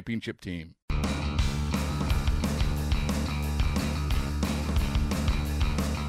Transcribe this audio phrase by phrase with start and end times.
[0.00, 0.74] championship team.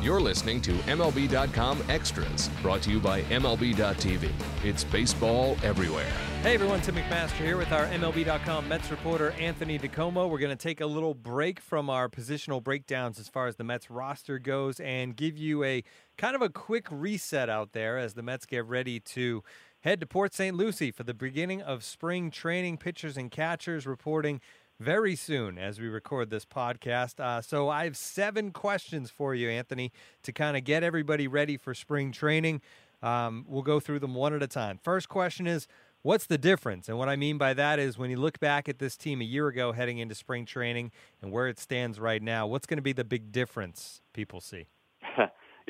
[0.01, 4.31] You're listening to MLB.com Extras, brought to you by MLB.tv.
[4.63, 6.11] It's baseball everywhere.
[6.41, 10.27] Hey everyone, Tim McMaster here with our MLB.com Mets reporter Anthony DiComo.
[10.27, 13.63] We're going to take a little break from our positional breakdowns as far as the
[13.63, 15.83] Mets roster goes and give you a
[16.17, 19.43] kind of a quick reset out there as the Mets get ready to
[19.81, 20.55] head to Port St.
[20.55, 22.77] Lucie for the beginning of spring training.
[22.77, 24.41] Pitchers and catchers reporting
[24.79, 27.19] very soon as we record this podcast.
[27.19, 29.91] Uh, so I have seven questions for you, Anthony,
[30.23, 32.61] to kind of get everybody ready for spring training.
[33.03, 34.79] Um, we'll go through them one at a time.
[34.81, 35.67] First question is
[36.03, 36.89] What's the difference?
[36.89, 39.23] And what I mean by that is when you look back at this team a
[39.23, 42.83] year ago heading into spring training and where it stands right now, what's going to
[42.83, 44.65] be the big difference people see?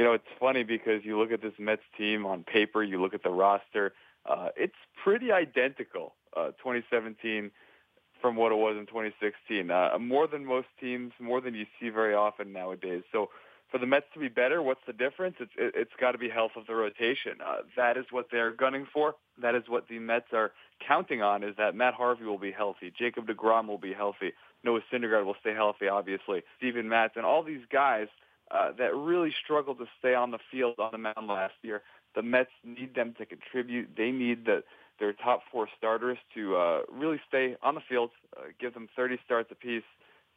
[0.02, 3.14] You know, it's funny because you look at this Mets team on paper, you look
[3.14, 3.94] at the roster,
[4.26, 7.52] uh, it's pretty identical, uh, 2017
[8.20, 9.70] from what it was in 2016.
[9.70, 13.04] Uh, more than most teams, more than you see very often nowadays.
[13.12, 13.30] So
[13.70, 15.36] for the Mets to be better, what's the difference?
[15.40, 17.34] It's it, it's got to be health of the rotation.
[17.40, 19.14] Uh, that is what they're gunning for.
[19.40, 20.52] That is what the Mets are
[20.88, 21.44] counting on.
[21.44, 24.34] Is that Matt Harvey will be healthy, Jacob Degrom will be healthy,
[24.64, 28.08] Noah Syndergaard will stay healthy, obviously, Steven Matz, and all these guys
[28.54, 31.82] uh, that really struggled to stay on the field on the mound last year.
[32.16, 33.90] The Mets need them to contribute.
[33.96, 34.64] They need the
[35.00, 39.18] their top four starters to uh, really stay on the field, uh, give them 30
[39.26, 39.82] starts apiece,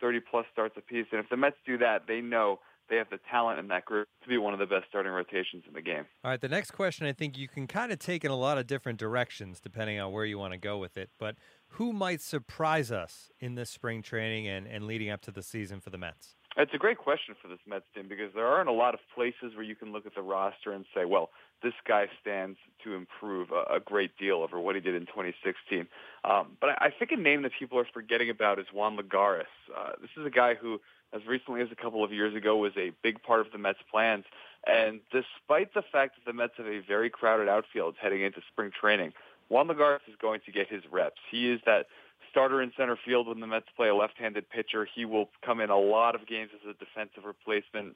[0.01, 1.05] 30 plus starts apiece.
[1.13, 4.09] And if the Mets do that, they know they have the talent in that group
[4.23, 6.05] to be one of the best starting rotations in the game.
[6.23, 8.59] All right, the next question I think you can kind of take in a lot
[8.59, 11.11] of different directions depending on where you want to go with it.
[11.19, 11.37] But
[11.69, 15.81] who might surprise us in this spring training and, and leading up to the season
[15.81, 16.37] for the Mets?
[16.57, 19.57] It's a great question for this Mets team because there aren't a lot of places
[19.57, 21.31] where you can look at the roster and say, well,
[21.63, 25.89] this guy stands to improve a, a great deal over what he did in 2016.
[26.23, 29.51] Um, but I, I think a name that people are forgetting about is Juan Lagares.
[29.77, 30.81] Uh, this is a guy who,
[31.13, 33.79] as recently as a couple of years ago, was a big part of the Mets'
[33.91, 34.25] plans.
[34.67, 38.71] And despite the fact that the Mets have a very crowded outfield heading into spring
[38.79, 39.13] training,
[39.49, 41.21] Juan Lagares is going to get his reps.
[41.31, 41.87] He is that
[42.35, 44.89] starter in center field when the Mets play a left-handed pitcher.
[44.93, 47.95] He will come in a lot of games as a defensive replacement,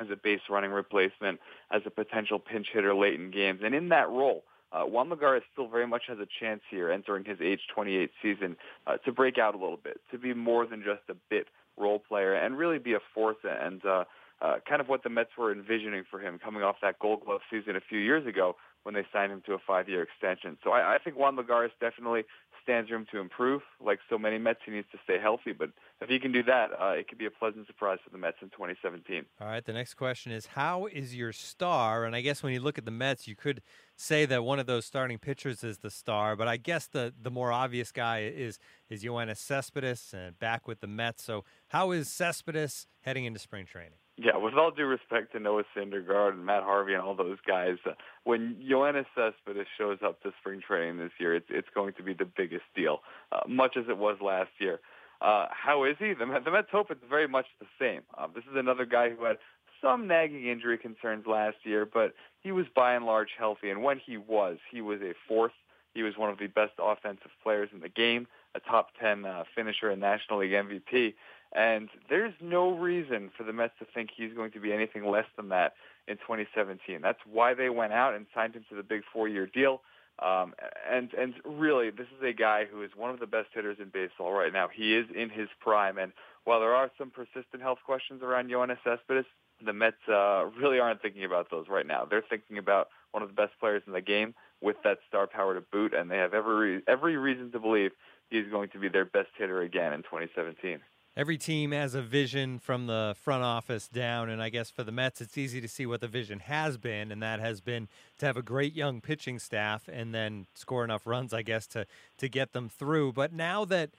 [0.00, 1.38] as a base running replacement,
[1.70, 3.60] as a potential pinch hitter late in games.
[3.64, 4.42] And in that role,
[4.72, 8.56] uh, Juan Lagares still very much has a chance here entering his age 28 season
[8.88, 12.00] uh, to break out a little bit, to be more than just a bit role
[12.00, 14.02] player and really be a force and uh,
[14.40, 17.40] uh, kind of what the Mets were envisioning for him coming off that Gold Glove
[17.50, 20.56] season a few years ago when they signed him to a five-year extension.
[20.62, 22.24] So I, I think Juan Lagares definitely
[22.62, 23.62] stands room to improve.
[23.80, 25.52] Like so many Mets, he needs to stay healthy.
[25.52, 25.70] But
[26.00, 28.38] if he can do that, uh, it could be a pleasant surprise for the Mets
[28.42, 29.24] in 2017.
[29.40, 29.64] All right.
[29.64, 32.04] The next question is How is your star?
[32.04, 33.62] And I guess when you look at the Mets, you could
[33.96, 36.36] say that one of those starting pitchers is the star.
[36.36, 38.58] But I guess the, the more obvious guy is
[38.88, 41.22] is Yoenis Cespedes and back with the Mets.
[41.22, 43.98] So how is Cespedes heading into spring training?
[44.18, 47.76] Yeah, with all due respect to Noah Syndergaard and Matt Harvey and all those guys,
[47.84, 47.92] uh,
[48.24, 52.14] when Yoenis Cespedes shows up to spring training this year, it's it's going to be
[52.14, 54.80] the biggest deal, uh, much as it was last year.
[55.20, 56.14] Uh, how is he?
[56.14, 58.02] The, the Mets hope it's very much the same.
[58.16, 59.36] Uh, this is another guy who had
[59.82, 63.70] some nagging injury concerns last year, but he was by and large healthy.
[63.70, 65.52] And when he was, he was a force.
[65.94, 69.44] He was one of the best offensive players in the game, a top 10 uh,
[69.54, 71.14] finisher and National League MVP.
[71.54, 75.26] And there's no reason for the Mets to think he's going to be anything less
[75.36, 75.74] than that
[76.08, 77.00] in 2017.
[77.00, 79.80] That's why they went out and signed him to the big four-year deal.
[80.18, 80.54] Um,
[80.90, 83.90] and and really, this is a guy who is one of the best hitters in
[83.90, 84.68] baseball right now.
[84.68, 86.12] He is in his prime, and
[86.44, 89.26] while there are some persistent health questions around Yoenis Cespedes,
[89.62, 92.06] the Mets uh, really aren't thinking about those right now.
[92.08, 95.52] They're thinking about one of the best players in the game with that star power
[95.52, 97.90] to boot, and they have every every reason to believe
[98.30, 100.80] he's going to be their best hitter again in 2017
[101.16, 104.28] every team has a vision from the front office down.
[104.28, 107.10] And I guess for the Mets, it's easy to see what the vision has been,
[107.10, 111.06] and that has been to have a great young pitching staff and then score enough
[111.06, 111.86] runs, I guess, to
[112.18, 113.12] to get them through.
[113.12, 113.90] But now that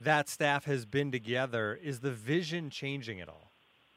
[0.00, 3.50] that staff has been together, is the vision changing at all?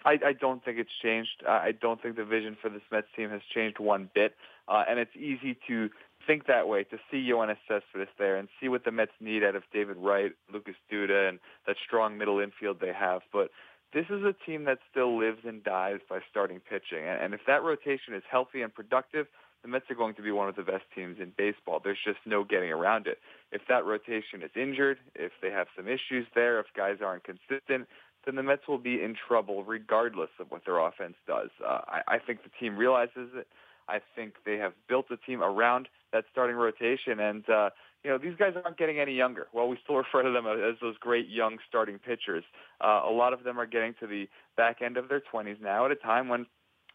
[0.06, 1.44] I, I don't think it's changed.
[1.46, 4.34] I don't think the vision for this Mets team has changed one bit.
[4.70, 5.90] Uh, and it's easy to
[6.30, 9.56] think that way, to see Yoenis Cespedes there and see what the Mets need out
[9.56, 13.22] of David Wright, Lucas Duda, and that strong middle infield they have.
[13.34, 13.50] But
[13.96, 17.04] this is a team that still lives and dies by starting pitching.
[17.04, 19.26] And if that rotation is healthy and productive,
[19.64, 21.82] the Mets are going to be one of the best teams in baseball.
[21.84, 23.18] There's just no getting around it.
[23.52, 27.88] If that rotation is injured, if they have some issues there, if guys aren't consistent,
[28.24, 31.50] then the Mets will be in trouble regardless of what their offense does.
[31.66, 33.48] Uh, I, I think the team realizes it.
[33.90, 37.70] I think they have built a team around that starting rotation, and uh,
[38.04, 39.48] you know these guys aren't getting any younger.
[39.54, 42.44] Well, we still refer to them as those great young starting pitchers.
[42.80, 45.86] Uh, a lot of them are getting to the back end of their 20s now,
[45.86, 46.46] at a time when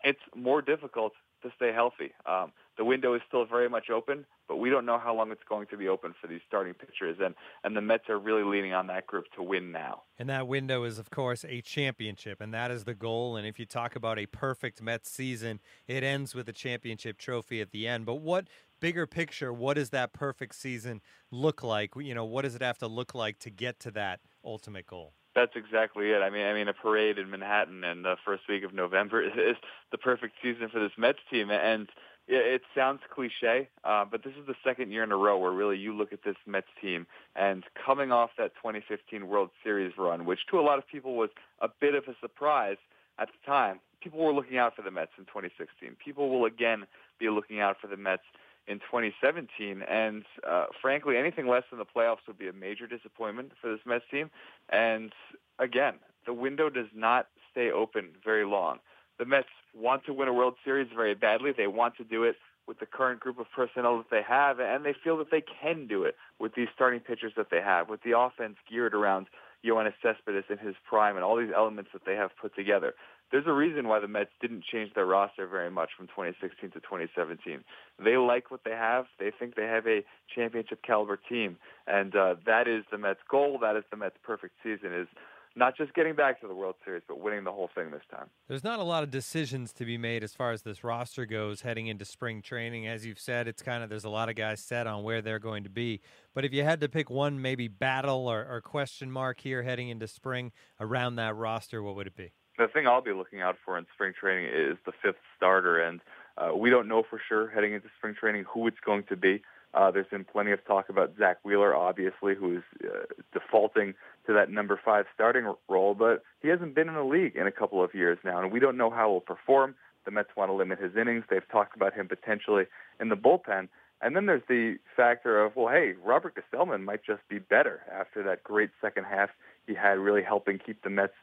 [0.02, 1.12] it's more difficult
[1.42, 2.12] to stay healthy.
[2.26, 5.42] Um, the window is still very much open, but we don't know how long it's
[5.48, 7.18] going to be open for these starting pitchers.
[7.22, 10.02] And, and the Mets are really leaning on that group to win now.
[10.18, 13.36] And that window is, of course, a championship, and that is the goal.
[13.36, 17.60] And if you talk about a perfect Mets season, it ends with a championship trophy
[17.60, 18.06] at the end.
[18.06, 18.48] But what
[18.80, 21.00] bigger picture, what does that perfect season
[21.30, 21.92] look like?
[21.96, 25.14] You know, what does it have to look like to get to that ultimate goal?
[25.34, 26.22] That's exactly it.
[26.22, 29.32] I mean, I mean, a parade in Manhattan and the first week of November is,
[29.36, 29.56] is
[29.90, 31.50] the perfect season for this Mets team.
[31.50, 31.88] And
[32.26, 35.76] it, sounds cliche, uh, but this is the second year in a row where really
[35.76, 37.06] you look at this Mets team
[37.36, 41.30] and coming off that 2015 World Series run, which to a lot of people was
[41.60, 42.76] a bit of a surprise
[43.18, 43.80] at the time.
[44.02, 45.96] People were looking out for the Mets in 2016.
[46.02, 46.84] People will again
[47.18, 48.22] be looking out for the Mets
[48.66, 49.82] in 2017.
[49.82, 53.80] And uh, frankly, anything less than the playoffs would be a major disappointment for this
[53.86, 54.30] Mets team.
[54.70, 55.12] And
[55.58, 55.94] again,
[56.26, 58.78] the window does not stay open very long.
[59.18, 61.52] The Mets want to win a World Series very badly.
[61.56, 64.84] They want to do it with the current group of personnel that they have, and
[64.84, 68.02] they feel that they can do it with these starting pitchers that they have, with
[68.02, 69.26] the offense geared around
[69.64, 72.94] Yoenis Cespedes in his prime and all these elements that they have put together.
[73.30, 76.80] There's a reason why the Mets didn't change their roster very much from 2016 to
[76.80, 77.64] 2017.
[78.02, 79.06] They like what they have.
[79.18, 81.56] They think they have a championship caliber team,
[81.86, 83.58] and uh, that is the Mets' goal.
[83.60, 84.92] That is the Mets' perfect season.
[84.92, 85.08] Is
[85.56, 88.26] not just getting back to the World Series, but winning the whole thing this time.
[88.48, 91.60] There's not a lot of decisions to be made as far as this roster goes
[91.60, 92.86] heading into spring training.
[92.86, 95.38] As you've said, it's kind of there's a lot of guys set on where they're
[95.38, 96.00] going to be.
[96.34, 99.88] But if you had to pick one maybe battle or, or question mark here heading
[99.88, 102.32] into spring around that roster, what would it be?
[102.58, 106.00] The thing I'll be looking out for in spring training is the fifth starter, and
[106.36, 109.42] uh, we don't know for sure heading into spring training who it's going to be.
[109.74, 113.94] Uh, there's been plenty of talk about Zack Wheeler, obviously, who is uh, defaulting
[114.26, 117.52] to that number five starting role, but he hasn't been in the league in a
[117.52, 119.74] couple of years now, and we don't know how he'll perform.
[120.04, 121.24] The Mets want to limit his innings.
[121.28, 122.64] They've talked about him potentially
[123.00, 123.68] in the bullpen.
[124.00, 128.22] And then there's the factor of, well, hey, Robert Gsellman might just be better after
[128.22, 129.30] that great second half
[129.66, 131.14] he had, really helping keep the Mets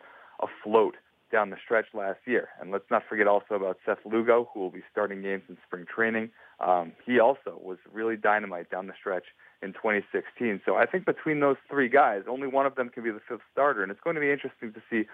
[0.41, 0.95] afloat
[1.31, 2.49] down the stretch last year.
[2.59, 5.85] And let's not forget also about Seth Lugo, who will be starting games in spring
[5.93, 6.29] training.
[6.59, 9.25] Um, he also was really dynamite down the stretch
[9.61, 10.61] in 2016.
[10.65, 13.41] So I think between those three guys, only one of them can be the fifth
[13.51, 13.83] starter.
[13.83, 15.07] And it's going to be interesting to see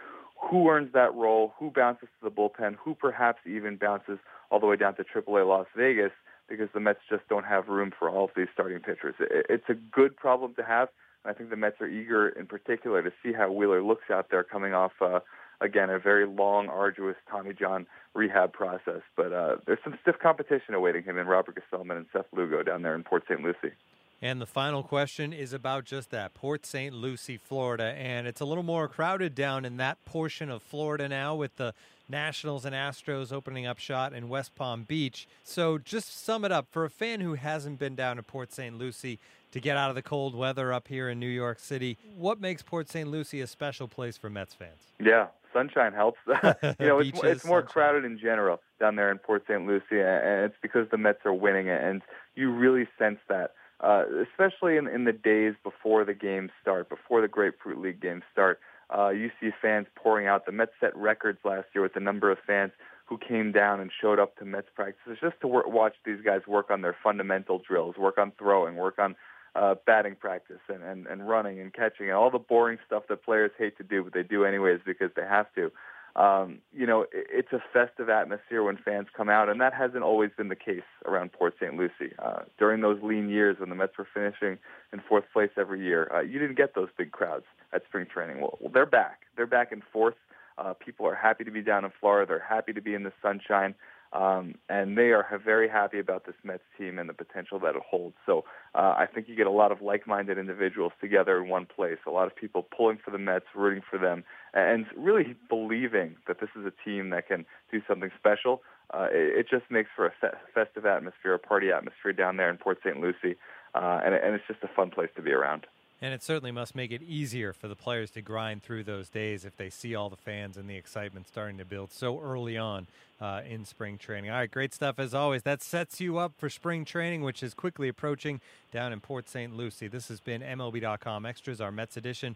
[0.49, 4.19] who earns that role, who bounces to the bullpen, who perhaps even bounces
[4.51, 6.11] all the way down to AAA Las Vegas
[6.49, 9.15] because the Mets just don't have room for all of these starting pitchers.
[9.19, 10.89] It's a good problem to have.
[11.23, 14.27] And I think the Mets are eager in particular to see how Wheeler looks out
[14.31, 15.19] there coming off uh,
[15.61, 19.01] again, a very long, arduous Tommy John rehab process.
[19.15, 22.81] But uh, there's some stiff competition awaiting him in Robert Gsellman and Seth Lugo down
[22.81, 23.41] there in Port St.
[23.41, 23.73] Lucie.
[24.21, 26.93] And the final question is about just that Port St.
[26.93, 27.93] Lucie, Florida.
[27.95, 31.73] And it's a little more crowded down in that portion of Florida now with the
[32.09, 35.27] Nationals and Astros opening up shot in West Palm Beach.
[35.43, 38.77] So just sum it up for a fan who hasn't been down to Port St.
[38.77, 39.19] Lucie
[39.57, 42.61] to get out of the cold weather up here in New York City, what makes
[42.61, 43.09] Port St.
[43.09, 44.93] Lucie a special place for Mets fans?
[44.99, 46.19] Yeah, sunshine helps.
[46.27, 46.33] you
[46.79, 47.63] know, it's, it's more sunshine.
[47.67, 49.65] crowded in general down there in Port St.
[49.65, 52.03] Lucie, and it's because the Mets are winning, it and
[52.35, 57.21] you really sense that, uh, especially in, in the days before the games start, before
[57.21, 58.59] the Grapefruit League games start.
[58.95, 60.45] Uh, you see fans pouring out.
[60.45, 62.71] The Mets set records last year with the number of fans
[63.07, 66.41] who came down and showed up to Mets practices just to work, watch these guys
[66.47, 69.15] work on their fundamental drills, work on throwing, work on
[69.57, 73.19] uh, batting practice and, and, and running and catching and all the boring stuff that
[73.23, 75.71] players hate to do, but they do anyways because they have to.
[76.17, 80.31] um, you know, it's a festive atmosphere when fans come out, and that hasn't always
[80.35, 81.75] been the case around Port St.
[81.77, 82.13] Lucie.
[82.17, 84.57] Uh, during those lean years when the Mets were finishing
[84.91, 88.41] in fourth place every year, uh, you didn't get those big crowds at spring training.
[88.41, 89.21] Well, well they're back.
[89.35, 90.15] They're back in fourth.
[90.57, 92.27] Uh, people are happy to be down in Florida.
[92.27, 93.75] They're happy to be in the sunshine.
[94.13, 97.81] Um, and they are very happy about this Mets team and the potential that it
[97.87, 98.15] holds.
[98.25, 101.97] So uh, I think you get a lot of like-minded individuals together in one place,
[102.07, 104.23] a lot of people pulling for the Mets, rooting for them,
[104.53, 108.61] and really believing that this is a team that can do something special.
[108.93, 112.49] Uh, it, it just makes for a fe- festive atmosphere, a party atmosphere down there
[112.49, 112.99] in Port St.
[112.99, 113.37] Lucie,
[113.75, 115.67] uh, and, and it's just a fun place to be around.
[116.01, 119.45] And it certainly must make it easier for the players to grind through those days
[119.45, 122.85] if they see all the fans and the excitement starting to build so early on
[123.19, 124.29] uh, in spring training.
[124.29, 125.41] All right, great stuff as always.
[125.41, 129.55] That sets you up for spring training, which is quickly approaching down in Port St.
[129.55, 129.87] Lucie.
[129.87, 132.35] This has been MLB.com Extras, our Mets edition.